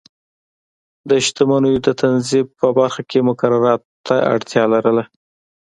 [1.09, 5.03] د شتمنیو د تنظیم په برخه کې مقرراتو ته اړتیا لرله.